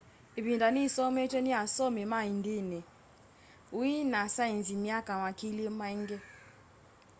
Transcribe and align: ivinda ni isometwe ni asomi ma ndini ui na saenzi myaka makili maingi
ivinda 0.39 0.67
ni 0.71 0.81
isometwe 0.87 1.39
ni 1.41 1.51
asomi 1.63 2.03
ma 2.11 2.19
ndini 2.37 2.79
ui 3.77 3.93
na 4.11 4.21
saenzi 4.35 4.73
myaka 4.83 5.11
makili 5.23 5.63
maingi 5.79 6.19